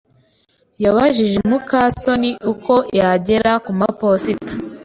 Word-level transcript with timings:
yabajije 0.83 1.37
muka 1.49 1.79
soni 2.01 2.31
uko 2.51 2.73
yagera 2.99 3.51
kumaposita. 3.65 4.51